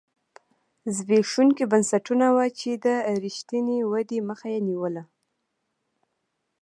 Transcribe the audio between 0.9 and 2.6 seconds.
زبېښونکي بنسټونه وو